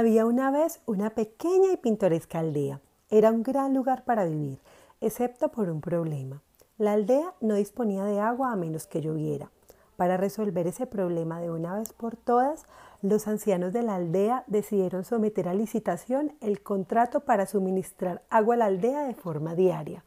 [0.00, 2.80] Había una vez una pequeña y pintoresca aldea.
[3.10, 4.58] Era un gran lugar para vivir,
[5.02, 6.40] excepto por un problema.
[6.78, 9.50] La aldea no disponía de agua a menos que lloviera.
[9.96, 12.64] Para resolver ese problema de una vez por todas,
[13.02, 18.58] los ancianos de la aldea decidieron someter a licitación el contrato para suministrar agua a
[18.58, 20.02] la aldea de forma diaria.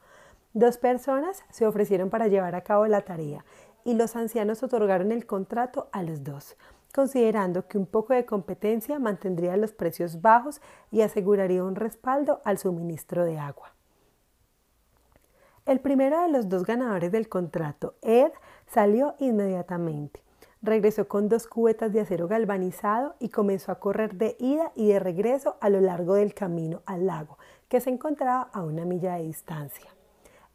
[0.53, 3.45] Dos personas se ofrecieron para llevar a cabo la tarea
[3.83, 6.57] y los ancianos otorgaron el contrato a los dos
[6.93, 10.61] considerando que un poco de competencia mantendría los precios bajos
[10.91, 13.73] y aseguraría un respaldo al suministro de agua.
[15.65, 18.31] El primero de los dos ganadores del contrato, Ed,
[18.67, 20.21] salió inmediatamente.
[20.61, 24.99] Regresó con dos cubetas de acero galvanizado y comenzó a correr de ida y de
[24.99, 27.37] regreso a lo largo del camino al lago,
[27.69, 29.89] que se encontraba a una milla de distancia.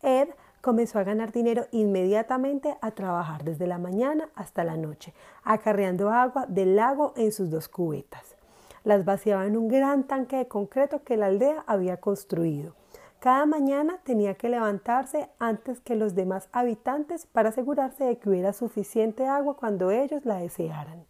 [0.03, 0.29] Ed
[0.69, 6.45] comenzó a ganar dinero inmediatamente a trabajar desde la mañana hasta la noche, acarreando agua
[6.47, 8.37] del lago en sus dos cubetas.
[8.85, 12.75] Las vaciaba en un gran tanque de concreto que la aldea había construido.
[13.19, 18.53] Cada mañana tenía que levantarse antes que los demás habitantes para asegurarse de que hubiera
[18.53, 21.07] suficiente agua cuando ellos la desearan.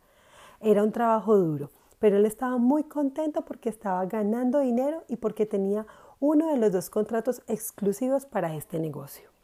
[0.60, 5.46] Era un trabajo duro, pero él estaba muy contento porque estaba ganando dinero y porque
[5.46, 5.84] tenía
[6.20, 9.36] uno de los dos contratos exclusivos para este negocio.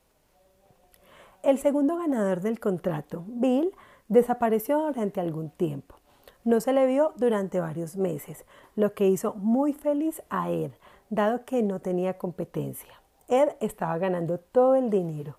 [1.45, 3.71] El segundo ganador del contrato, Bill,
[4.09, 5.97] desapareció durante algún tiempo.
[6.43, 10.71] No se le vio durante varios meses, lo que hizo muy feliz a Ed,
[11.11, 12.95] dado que no tenía competencia.
[13.29, 15.37] Ed estaba ganando todo el dinero.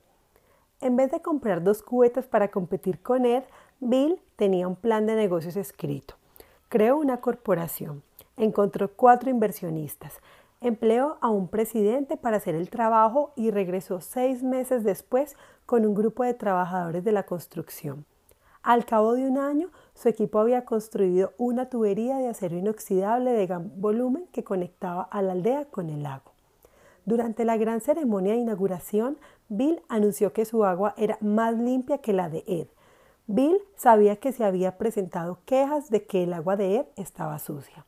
[0.80, 3.44] En vez de comprar dos cubetas para competir con Ed,
[3.80, 6.14] Bill tenía un plan de negocios escrito.
[6.70, 8.04] Creó una corporación,
[8.38, 10.22] encontró cuatro inversionistas,
[10.66, 15.94] Empleó a un presidente para hacer el trabajo y regresó seis meses después con un
[15.94, 18.04] grupo de trabajadores de la construcción.
[18.64, 23.46] Al cabo de un año, su equipo había construido una tubería de acero inoxidable de
[23.46, 26.32] gran volumen que conectaba a la aldea con el lago.
[27.06, 32.12] Durante la gran ceremonia de inauguración, Bill anunció que su agua era más limpia que
[32.12, 32.70] la de Ed.
[33.28, 37.86] Bill sabía que se había presentado quejas de que el agua de Ed estaba sucia.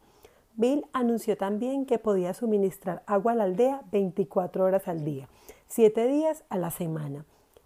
[0.60, 5.30] Bill anunció también que podía suministrar agua a la aldea 24 horas al día,
[5.68, 7.26] 7 días a la semana.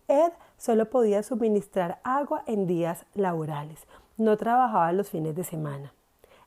[0.09, 3.87] Ed solo podía suministrar agua en días laborales,
[4.17, 5.93] no trabajaba los fines de semana.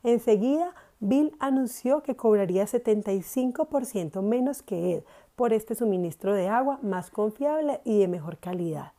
[0.02, 5.04] Enseguida, Bill anunció que cobraría 75% menos que Ed
[5.36, 8.92] por este suministro de agua más confiable y de mejor calidad.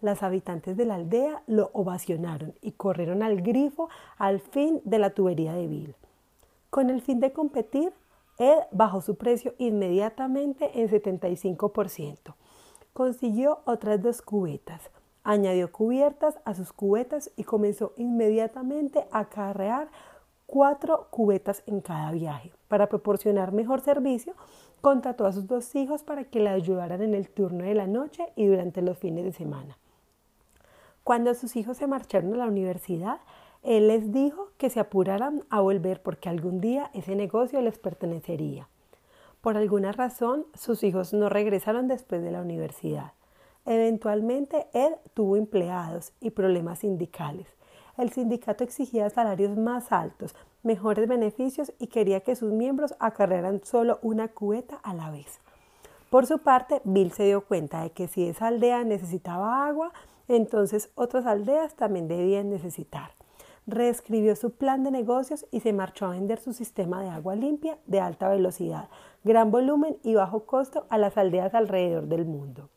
[0.00, 5.10] Las habitantes de la aldea lo ovacionaron y corrieron al grifo al fin de la
[5.10, 5.96] tubería de Bill.
[6.76, 7.90] Con el fin de competir,
[8.36, 12.34] Ed bajó su precio inmediatamente en 75%.
[12.92, 14.90] Consiguió otras dos cubetas,
[15.24, 19.88] añadió cubiertas a sus cubetas y comenzó inmediatamente a carrear
[20.44, 22.52] cuatro cubetas en cada viaje.
[22.68, 24.34] Para proporcionar mejor servicio,
[24.82, 28.22] contrató a sus dos hijos para que le ayudaran en el turno de la noche
[28.36, 29.78] y durante los fines de semana.
[31.04, 33.20] Cuando sus hijos se marcharon a la universidad,
[33.66, 38.68] él les dijo que se apuraran a volver porque algún día ese negocio les pertenecería.
[39.40, 43.14] Por alguna razón, sus hijos no regresaron después de la universidad.
[43.64, 47.48] Eventualmente, él tuvo empleados y problemas sindicales.
[47.98, 53.98] El sindicato exigía salarios más altos, mejores beneficios y quería que sus miembros acarrearan solo
[54.00, 55.40] una cubeta a la vez.
[56.08, 59.92] Por su parte, Bill se dio cuenta de que si esa aldea necesitaba agua,
[60.28, 63.15] entonces otras aldeas también debían necesitar
[63.66, 67.78] reescribió su plan de negocios y se marchó a vender su sistema de agua limpia
[67.86, 68.88] de alta velocidad,
[69.24, 72.68] gran volumen y bajo costo a las aldeas alrededor del mundo.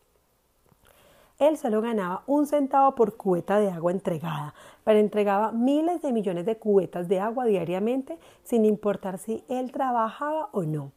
[1.38, 6.46] Él solo ganaba un centavo por cubeta de agua entregada, pero entregaba miles de millones
[6.46, 10.92] de cubetas de agua diariamente sin importar si él trabajaba o no.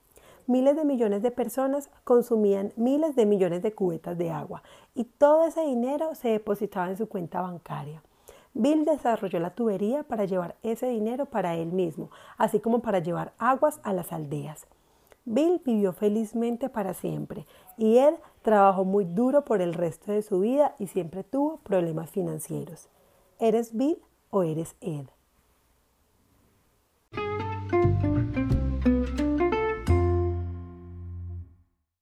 [0.48, 4.64] Miles de millones de personas consumían miles de millones de cubetas de agua
[4.96, 8.02] y todo ese dinero se depositaba en su cuenta bancaria.
[8.54, 13.32] Bill desarrolló la tubería para llevar ese dinero para él mismo, así como para llevar
[13.38, 14.66] aguas a las aldeas.
[15.24, 17.46] Bill vivió felizmente para siempre
[17.76, 22.10] y Ed trabajó muy duro por el resto de su vida y siempre tuvo problemas
[22.10, 22.88] financieros.
[23.38, 25.06] ¿Eres Bill o eres Ed?